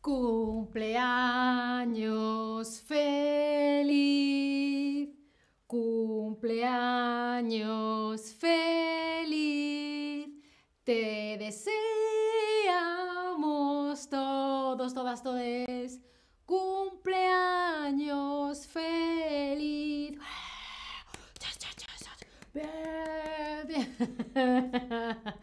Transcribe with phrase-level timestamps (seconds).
[0.00, 5.10] Cumpleaños feliz,
[5.66, 10.30] cumpleaños feliz,
[10.84, 11.68] te deseamos
[14.08, 16.00] todos, todas, todes,
[16.46, 20.18] cumpleaños feliz.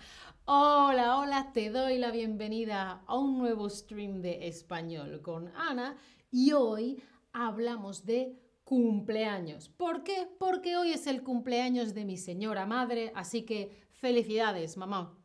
[0.50, 5.98] Hola, hola, te doy la bienvenida a un nuevo stream de español con Ana
[6.32, 9.68] y hoy hablamos de cumpleaños.
[9.68, 10.26] ¿Por qué?
[10.40, 15.20] Porque hoy es el cumpleaños de mi señora madre, así que felicidades, mamá,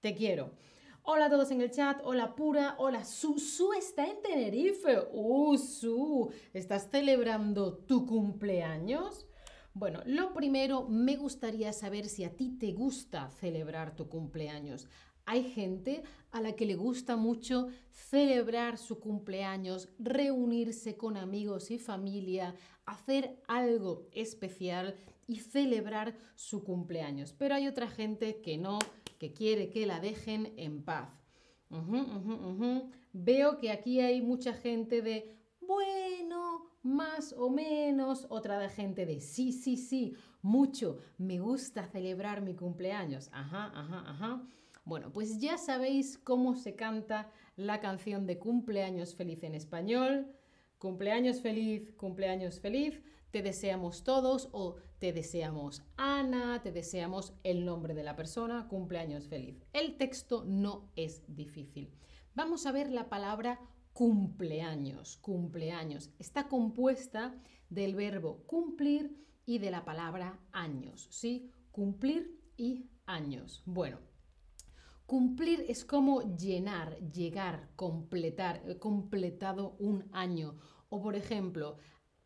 [0.00, 0.50] te quiero.
[1.04, 5.04] Hola a todos en el chat, hola Pura, hola Su, Su está en Tenerife.
[5.12, 9.24] Uh, Su, ¿estás celebrando tu cumpleaños?
[9.76, 14.86] Bueno, lo primero, me gustaría saber si a ti te gusta celebrar tu cumpleaños.
[15.26, 21.80] Hay gente a la que le gusta mucho celebrar su cumpleaños, reunirse con amigos y
[21.80, 22.54] familia,
[22.86, 24.94] hacer algo especial
[25.26, 27.32] y celebrar su cumpleaños.
[27.32, 28.78] Pero hay otra gente que no,
[29.18, 31.10] que quiere que la dejen en paz.
[33.12, 35.34] Veo que aquí hay mucha gente de,
[35.66, 42.42] bueno, más o menos, otra de gente de sí, sí, sí, mucho, me gusta celebrar
[42.42, 43.30] mi cumpleaños.
[43.32, 44.42] Ajá, ajá, ajá.
[44.84, 50.26] Bueno, pues ya sabéis cómo se canta la canción de cumpleaños feliz en español.
[50.78, 57.94] Cumpleaños feliz, cumpleaños feliz, te deseamos todos o te deseamos Ana, te deseamos el nombre
[57.94, 59.64] de la persona, cumpleaños feliz.
[59.72, 61.90] El texto no es difícil.
[62.34, 63.60] Vamos a ver la palabra
[63.94, 66.10] cumpleaños, cumpleaños.
[66.18, 71.50] Está compuesta del verbo cumplir y de la palabra años, ¿sí?
[71.70, 73.62] Cumplir y años.
[73.64, 73.98] Bueno,
[75.06, 80.58] cumplir es como llenar, llegar, completar, eh, completado un año.
[80.88, 81.76] O por ejemplo,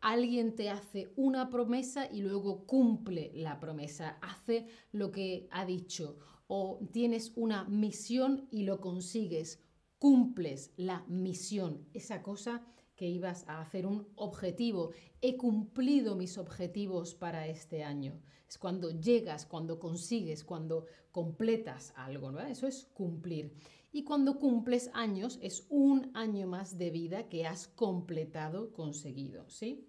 [0.01, 6.17] alguien te hace una promesa y luego cumple la promesa, hace lo que ha dicho.
[6.47, 9.63] O tienes una misión y lo consigues
[9.99, 12.65] cumples la misión, esa cosa
[12.95, 14.91] que ibas a hacer un objetivo.
[15.21, 18.19] He cumplido mis objetivos para este año.
[18.47, 22.41] Es cuando llegas, cuando consigues, cuando completas algo, ¿no?
[22.41, 23.53] Eso es cumplir.
[23.91, 29.87] Y cuando cumples años es un año más de vida que has completado, conseguido, ¿sí?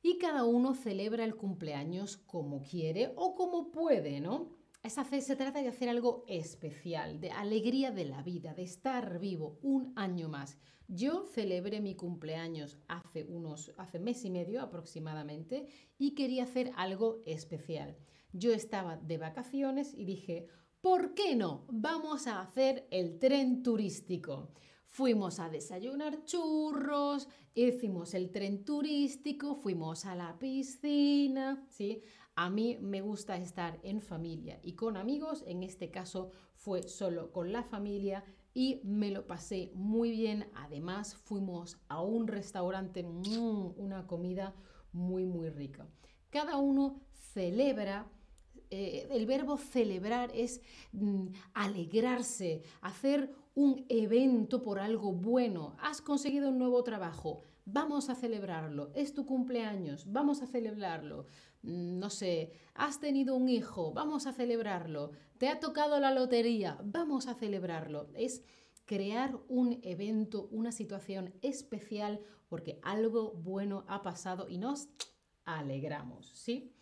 [0.00, 4.55] Y cada uno celebra el cumpleaños como quiere o como puede, ¿no?
[4.88, 9.92] Se trata de hacer algo especial, de alegría de la vida, de estar vivo un
[9.96, 10.58] año más.
[10.88, 15.66] Yo celebré mi cumpleaños hace unos, hace mes y medio aproximadamente
[15.98, 17.96] y quería hacer algo especial.
[18.32, 20.46] Yo estaba de vacaciones y dije,
[20.80, 21.66] ¿por qué no?
[21.68, 24.52] Vamos a hacer el tren turístico.
[24.86, 32.02] Fuimos a desayunar churros, hicimos el tren turístico, fuimos a la piscina, ¿sí?
[32.38, 37.32] A mí me gusta estar en familia y con amigos, en este caso fue solo
[37.32, 40.50] con la familia y me lo pasé muy bien.
[40.54, 44.54] Además fuimos a un restaurante, mm, una comida
[44.92, 45.88] muy muy rica.
[46.28, 47.00] Cada uno
[47.32, 48.06] celebra
[48.70, 50.60] eh, el verbo celebrar es
[50.92, 55.76] mm, alegrarse, hacer un evento por algo bueno.
[55.80, 58.90] Has conseguido un nuevo trabajo, vamos a celebrarlo.
[58.94, 61.26] Es tu cumpleaños, vamos a celebrarlo.
[61.66, 66.78] Mm, no sé, has tenido un hijo, vamos a celebrarlo, te ha tocado la lotería,
[66.84, 68.08] vamos a celebrarlo.
[68.14, 68.42] Es
[68.84, 74.88] crear un evento, una situación especial porque algo bueno ha pasado y nos
[75.44, 76.72] alegramos, ¿sí?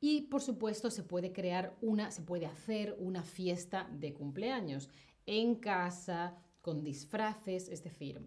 [0.00, 4.90] Y por supuesto se puede crear una, se puede hacer una fiesta de cumpleaños
[5.24, 8.20] en casa, con disfraces, es decir,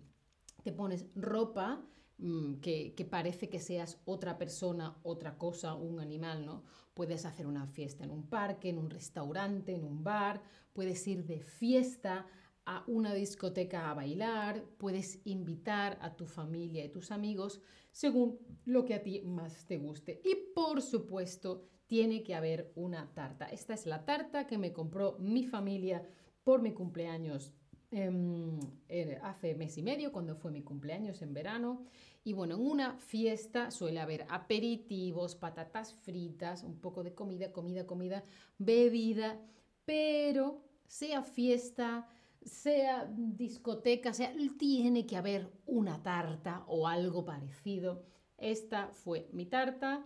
[0.64, 1.86] te pones ropa
[2.22, 6.64] Mm, que, parece que seas otra persona, otra cosa, un animal, ¿no?
[6.94, 10.42] Puedes hacer una fiesta en un parque, en un restaurante, en un bar,
[10.74, 12.28] puedes ir de fiesta
[12.66, 17.62] a una discoteca a bailar, puedes invitar a tu familia y tus amigos
[17.92, 20.22] según lo que a ti más te guste.
[20.26, 23.46] Y por supuesto, tiene que haber una tarta.
[23.46, 26.06] Esta es la tarta que me compró mi familia
[26.44, 27.54] por mi cumpleaños
[27.92, 31.86] em, eh, hace mes y medio, cuando fue mi cumpleaños en verano.
[32.30, 37.88] Y bueno, en una fiesta suele haber aperitivos, patatas fritas, un poco de comida, comida,
[37.88, 38.24] comida,
[38.60, 39.42] bebida,
[39.84, 42.08] pero sea fiesta,
[42.44, 48.06] sea discoteca, sea, tiene que haber una tarta o algo parecido.
[48.38, 50.06] Esta fue mi tarta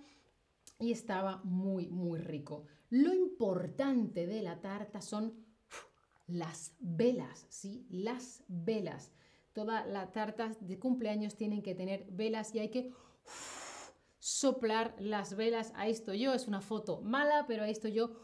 [0.79, 2.67] y estaba muy, muy rico.
[2.89, 5.43] Lo importante de la tarta son
[6.27, 7.85] las velas, ¿sí?
[7.89, 9.11] Las velas
[9.53, 12.91] Todas las tartas de cumpleaños tienen que tener velas y hay que
[14.19, 15.71] soplar las velas.
[15.75, 18.15] Ahí estoy yo, es una foto mala, pero ahí estoy yo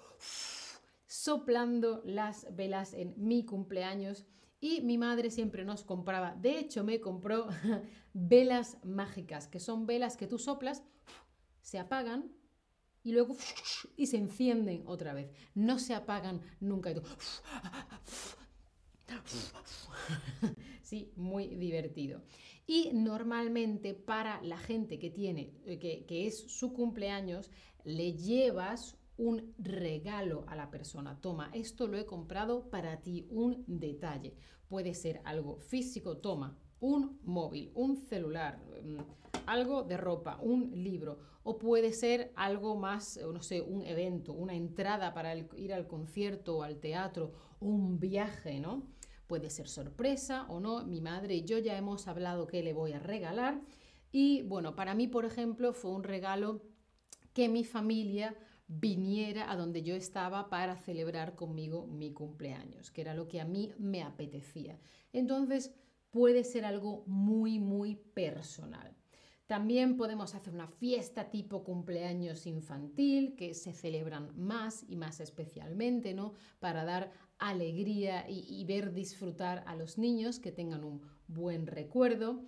[1.06, 4.26] soplando las velas en mi cumpleaños.
[4.62, 7.48] Y mi madre siempre nos compraba, de hecho me compró
[8.14, 10.84] velas mágicas, que son velas que tú soplas,
[11.62, 12.34] se apagan
[13.04, 13.38] y luego
[13.96, 15.32] y se encienden otra vez.
[15.54, 16.92] No se apagan nunca.
[20.82, 22.22] sí, muy divertido.
[22.68, 27.50] Y normalmente para la gente que tiene, eh, que, que es su cumpleaños,
[27.84, 31.20] le llevas un regalo a la persona.
[31.20, 34.36] Toma, esto lo he comprado para ti, un detalle.
[34.68, 38.98] Puede ser algo físico, toma, un móvil, un celular, mm,
[39.46, 44.32] algo de ropa, un libro, o puede ser algo más, eh, no sé, un evento,
[44.32, 48.84] una entrada para ir al concierto o al teatro, un viaje, ¿no?
[49.30, 50.84] Puede ser sorpresa o no.
[50.88, 53.62] Mi madre y yo ya hemos hablado que le voy a regalar.
[54.12, 56.64] Y bueno, para mí, por ejemplo, fue un regalo
[57.32, 58.36] que mi familia
[58.68, 63.46] viniera a donde yo estaba para celebrar conmigo mi cumpleaños, que era lo que a
[63.46, 64.80] mí me apetecía.
[65.14, 65.76] Entonces,
[66.10, 68.96] puede ser algo muy, muy personal.
[69.46, 76.16] También podemos hacer una fiesta tipo cumpleaños infantil, que se celebran más y más especialmente,
[76.16, 76.34] ¿no?
[76.60, 82.44] Para dar alegría y, ver disfrutar a los niños que tengan un buen recuerdo.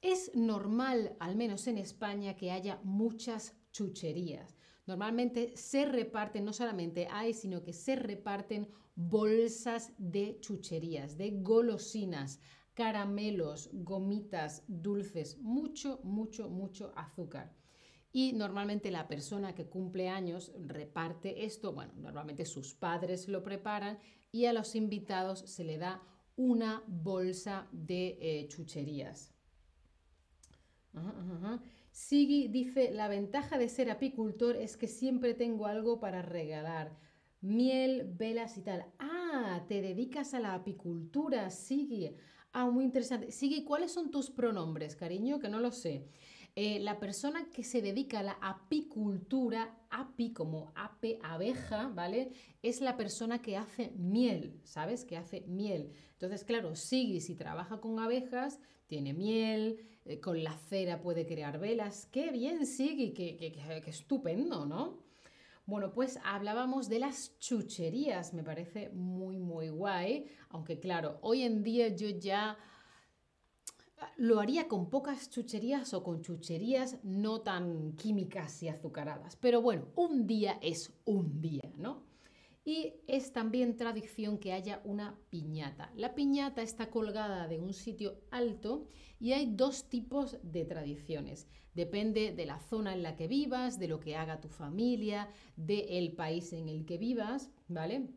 [0.00, 4.56] Es normal, al menos en España, que haya muchas chucherías.
[4.86, 12.40] Normalmente se reparten, no solamente hay, sino que se reparten bolsas de chucherías, de golosinas
[12.74, 17.54] caramelos, gomitas, dulces, mucho, mucho, mucho azúcar.
[18.12, 23.98] Y normalmente la persona que cumple años reparte esto, bueno, normalmente sus padres lo preparan
[24.32, 26.02] y a los invitados se le da
[26.36, 29.32] una bolsa de eh, chucherías.
[31.90, 36.98] Sigi dice, la ventaja de ser apicultor es que siempre tengo algo para regalar.
[37.42, 38.86] Miel, velas y tal.
[38.98, 42.14] Ah, te dedicas a la apicultura, Sigi.
[42.52, 43.30] Ah, muy interesante.
[43.30, 45.38] Sigue, ¿cuáles son tus pronombres, cariño?
[45.38, 46.06] Que no lo sé.
[46.54, 52.32] Eh, la persona que se dedica a la apicultura, api como ape, abeja, ¿vale?
[52.62, 55.06] Es la persona que hace miel, ¿sabes?
[55.06, 55.92] Que hace miel.
[56.12, 61.58] Entonces, claro, Sigui, si trabaja con abejas, tiene miel, eh, con la cera puede crear
[61.58, 62.06] velas.
[62.12, 63.14] ¡Qué bien, Sigui!
[63.14, 64.98] ¡Qué, qué, qué estupendo, ¿no?
[65.64, 71.62] Bueno, pues hablábamos de las chucherías, me parece muy, muy guay, aunque claro, hoy en
[71.62, 72.58] día yo ya
[74.16, 79.36] lo haría con pocas chucherías o con chucherías no tan químicas y azucaradas.
[79.36, 82.04] Pero bueno, un día es un día, ¿no?
[82.64, 85.92] Y es también tradición que haya una piñata.
[85.96, 88.86] La piñata está colgada de un sitio alto
[89.18, 91.48] y hay dos tipos de tradiciones.
[91.74, 96.12] Depende de la zona en la que vivas, de lo que haga tu familia, del
[96.12, 98.10] país en el que vivas, ¿vale?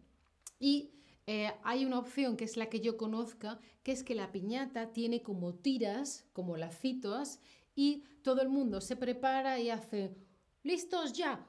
[0.59, 0.91] Y
[1.27, 4.93] eh, hay una opción que es la que yo conozca, que es que la piñata
[4.93, 7.39] tiene como tiras, como lacitos,
[7.75, 10.15] y todo el mundo se prepara y hace,
[10.63, 11.45] listos ya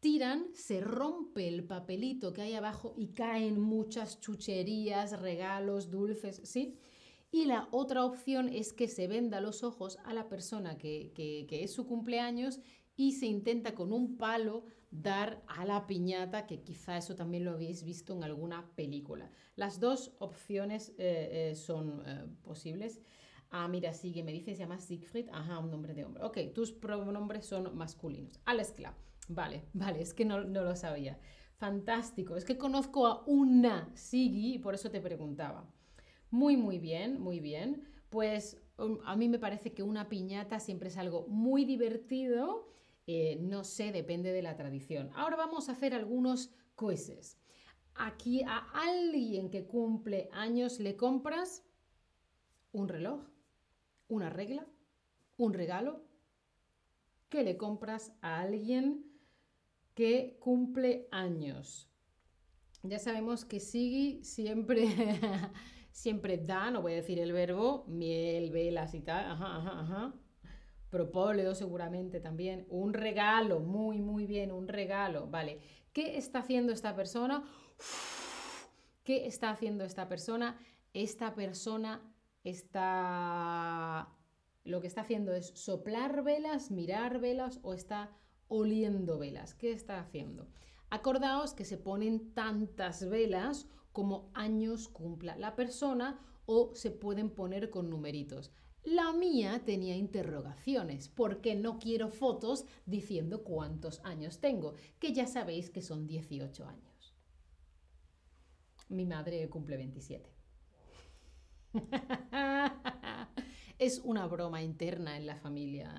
[0.00, 6.74] tiran, se rompe el papelito que hay abajo y caen muchas chucherías, regalos, dulces, ¿sí?
[7.30, 11.62] Y la otra opción es que se venda los ojos a la persona que, que,
[11.62, 12.58] es su cumpleaños
[13.00, 17.52] y se intenta con un palo dar a la piñata, que quizá eso también lo
[17.52, 19.30] habéis visto en alguna película.
[19.56, 23.00] Las dos opciones eh, eh, son eh, posibles.
[23.50, 25.30] Ah, mira, sigue, me dice, se llama Siegfried.
[25.32, 26.22] Ajá, un nombre de hombre.
[26.24, 28.38] Ok, tus pronombres son masculinos.
[28.44, 28.94] Alles klar.
[29.28, 31.18] Vale, vale, es que no, lo sabía.
[31.56, 35.72] Fantástico, es que conozco a una Sigi y por eso te preguntaba.
[36.30, 37.82] Muy, muy bien, muy bien.
[38.10, 42.68] Pues um, a mí me parece que una piñata siempre es algo muy divertido.
[43.12, 45.10] Eh, no sé, depende de la tradición.
[45.14, 47.40] Ahora vamos a hacer algunos quizzes.
[47.96, 51.64] Aquí a alguien que cumple años le compras
[52.70, 53.26] un reloj,
[54.06, 54.64] una regla,
[55.38, 56.04] un regalo.
[57.28, 59.10] ¿Qué le compras a alguien
[59.94, 61.90] que cumple años.
[62.84, 64.86] Ya sabemos que Sigui siempre,
[65.90, 70.14] siempre da, no voy a decir el verbo, miel, velas y tal, ajá, ajá, ajá.
[70.90, 72.66] Propóleo seguramente también.
[72.68, 75.28] Un regalo, muy, muy bien, un regalo.
[75.28, 75.60] Vale,
[75.92, 77.44] ¿qué está haciendo esta persona?
[79.04, 80.58] ¿Qué está haciendo esta persona?
[80.92, 82.02] Esta persona
[82.44, 84.08] está...
[84.64, 88.10] Lo que está haciendo es soplar velas, mirar velas o está
[88.48, 89.54] oliendo velas.
[89.54, 90.48] ¿Qué está haciendo?
[90.90, 97.70] Acordaos que se ponen tantas velas como años cumpla la persona o se pueden poner
[97.70, 98.52] con numeritos.
[98.84, 105.70] La mía tenía interrogaciones, porque no quiero fotos diciendo cuántos años tengo, que ya sabéis
[105.70, 107.14] que son 18 años.
[108.88, 110.30] Mi madre cumple 27.
[113.78, 115.92] es una broma interna en la familia.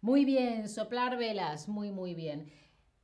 [0.00, 2.50] Muy bien, soplar velas, muy, muy bien.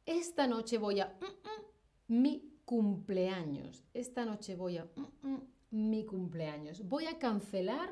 [0.06, 1.14] Esta noche voy a...
[1.20, 3.84] Mm, mm, mi cumpleaños.
[3.92, 4.88] Esta noche voy a...
[5.22, 5.38] Mm,
[5.70, 6.88] mi cumpleaños.
[6.88, 7.90] Voy a cancelar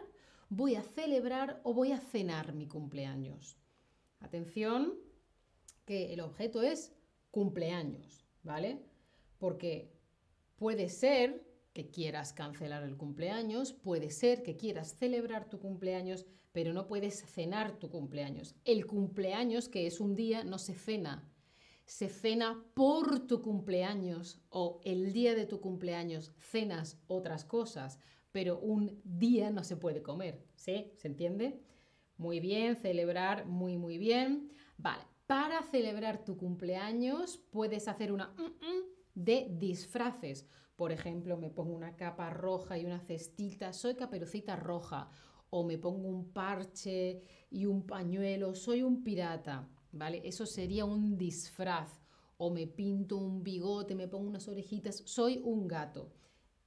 [0.49, 3.59] voy a celebrar o voy a cenar mi cumpleaños.
[4.21, 4.95] Atención,
[5.85, 6.93] que el objeto es
[7.31, 8.85] cumpleaños, ¿vale?
[9.39, 9.93] Porque
[10.57, 16.73] puede ser que quieras cancelar el cumpleaños, puede ser que quieras celebrar tu cumpleaños, pero
[16.73, 18.55] no puedes cenar tu cumpleaños.
[18.65, 21.31] El cumpleaños, que es un día, no se cena.
[21.85, 28.01] Se cena por tu cumpleaños o el día de tu cumpleaños cenas otras cosas
[28.37, 30.93] pero un día no se puede comer, ¿sí?
[30.99, 31.59] ¿Se entiende?
[32.19, 34.53] Muy bien, celebrar, muy, muy bien.
[34.77, 38.83] Vale, para celebrar tu cumpleaños puedes hacer una mm, mm,
[39.15, 40.47] de disfraces.
[40.77, 45.09] Por ejemplo, me pongo una capa roja y una cestita, soy caperucita roja.
[45.49, 49.67] O me pongo un parche y un pañuelo, soy un pirata.
[49.93, 50.21] ¿Vale?
[50.29, 52.03] Eso sería un disfraz.
[52.37, 56.13] O me pinto un bigote, me pongo unas orejitas, soy un gato.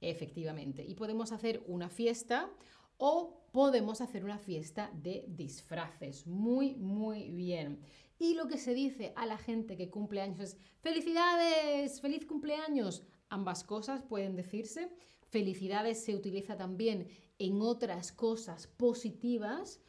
[0.00, 0.84] Efectivamente.
[0.86, 2.50] Y podemos hacer una fiesta
[2.96, 6.26] o podemos hacer una fiesta de disfraces.
[6.26, 7.80] Muy, muy bien.
[8.18, 13.02] Y lo que se dice a la gente que cumple años es felicidades, feliz cumpleaños.
[13.30, 14.90] Ambas cosas pueden decirse.
[15.28, 19.80] Felicidades se utiliza también en otras cosas positivas.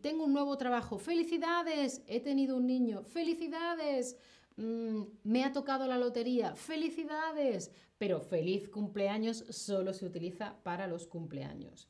[0.00, 0.98] Tengo un nuevo trabajo.
[0.98, 3.02] Felicidades, he tenido un niño.
[3.02, 4.16] Felicidades.
[4.56, 11.06] Mm, me ha tocado la lotería, felicidades, pero feliz cumpleaños solo se utiliza para los
[11.06, 11.88] cumpleaños.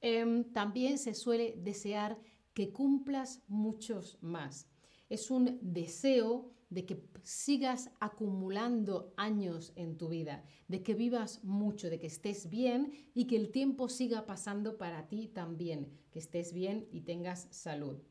[0.00, 2.18] Em, también se suele desear
[2.52, 4.68] que cumplas muchos más.
[5.08, 11.90] Es un deseo de que sigas acumulando años en tu vida, de que vivas mucho,
[11.90, 16.52] de que estés bien y que el tiempo siga pasando para ti también, que estés
[16.52, 18.02] bien y tengas salud.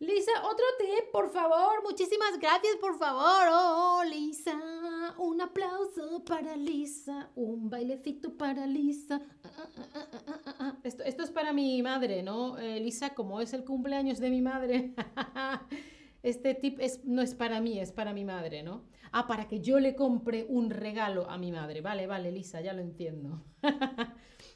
[0.00, 1.82] Lisa, otro té, por favor.
[1.84, 3.48] Muchísimas gracias, por favor.
[3.52, 4.58] Oh, Lisa,
[5.18, 7.30] un aplauso para Lisa.
[7.34, 9.20] Un bailecito para Lisa.
[10.84, 12.56] esto, esto, es para mi madre, ¿no?
[12.56, 14.94] Eh, Lisa, como es el cumpleaños de mi madre.
[16.22, 18.86] este tip es, no es para mí, es para mi madre, ¿no?
[19.12, 21.82] Ah, para que yo le compre un regalo a mi madre.
[21.82, 23.44] Vale, vale, Lisa, ya lo entiendo.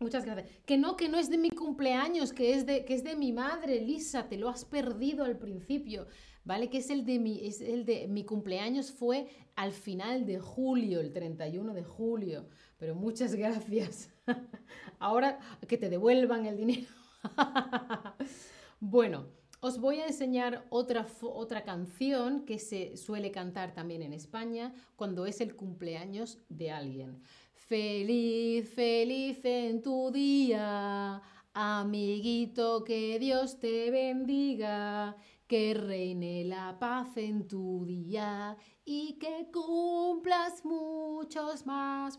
[0.00, 0.48] Muchas gracias.
[0.64, 3.32] Que no, que no es de mi cumpleaños, que es de, que es de mi
[3.32, 6.06] madre, Lisa, te lo has perdido al principio,
[6.44, 6.70] ¿vale?
[6.70, 9.26] Que es el de mi, es el de mi cumpleaños fue
[9.56, 12.46] al final de julio, el 31 de julio.
[12.78, 14.08] Pero muchas gracias.
[15.00, 16.86] Ahora que te devuelvan el dinero.
[18.80, 19.26] bueno,
[19.60, 25.26] os voy a enseñar otra, otra canción que se suele cantar también en España cuando
[25.26, 27.20] es el cumpleaños de alguien.
[27.68, 31.20] Feliz, feliz en tu día,
[31.52, 35.14] amiguito, que Dios te bendiga,
[35.46, 38.56] que reine la paz en tu día
[38.86, 42.18] y que cumplas muchos más.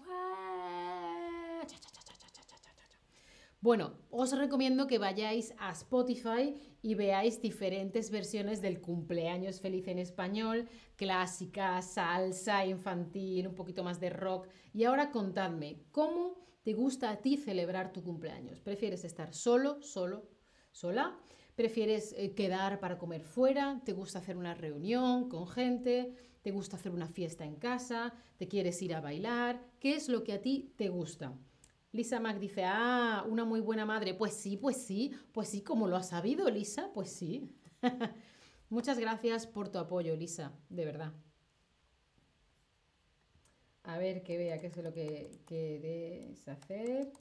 [3.61, 9.99] Bueno, os recomiendo que vayáis a Spotify y veáis diferentes versiones del cumpleaños feliz en
[9.99, 14.47] español, clásica, salsa, infantil, un poquito más de rock.
[14.73, 18.61] Y ahora contadme, ¿cómo te gusta a ti celebrar tu cumpleaños?
[18.61, 20.29] ¿Prefieres estar solo, solo,
[20.71, 21.19] sola?
[21.55, 23.81] ¿Prefieres eh, quedar para comer fuera?
[23.83, 26.13] ¿Te gusta hacer una reunión con gente?
[26.41, 28.13] ¿Te gusta hacer una fiesta en casa?
[28.37, 29.61] ¿Te quieres ir a bailar?
[29.81, 31.37] ¿Qué es lo que a ti te gusta?
[31.91, 34.13] Lisa Mac dice, ah, una muy buena madre.
[34.13, 37.55] Pues sí, pues sí, pues sí, como lo has sabido, Lisa, pues sí.
[38.69, 41.13] Muchas gracias por tu apoyo, Lisa, de verdad.
[43.83, 47.11] A ver, que vea qué es lo que quieres hacer.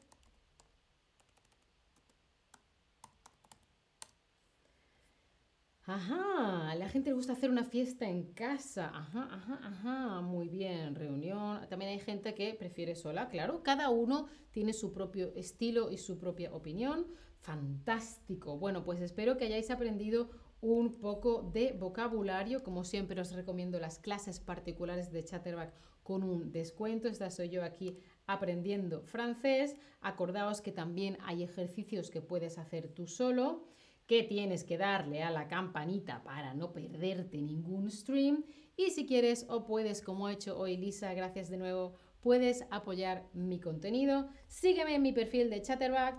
[5.89, 8.91] Ajá, la gente le gusta hacer una fiesta en casa.
[8.95, 10.21] Ajá, ajá, ajá.
[10.21, 11.67] Muy bien, reunión.
[11.71, 13.63] También hay gente que prefiere sola, claro.
[13.63, 17.07] Cada uno tiene su propio estilo y su propia opinión.
[17.41, 18.59] Fantástico.
[18.59, 20.29] Bueno, pues espero que hayáis aprendido
[20.61, 22.63] un poco de vocabulario.
[22.63, 27.09] Como siempre os recomiendo las clases particulares de Chatterback con un descuento.
[27.09, 29.75] Esta soy yo aquí aprendiendo francés.
[30.03, 33.65] Acordaos que también hay ejercicios que puedes hacer tú solo
[34.09, 38.43] que tienes que darle a la campanita para no perderte ningún stream.
[38.75, 43.29] Y si quieres o puedes, como ha hecho hoy Lisa, gracias de nuevo, puedes apoyar
[43.35, 44.31] mi contenido.
[44.49, 46.17] Sígueme en mi perfil de Chatterback.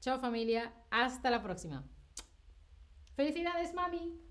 [0.00, 1.84] Chao familia, hasta la próxima.
[3.16, 4.23] Felicidades mami.